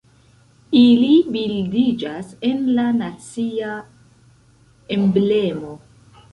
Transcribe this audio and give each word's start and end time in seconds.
Ili 0.79 1.09
bildiĝas 1.35 2.33
en 2.49 2.65
la 2.79 2.87
nacia 3.03 3.77
emblemo. 4.99 5.81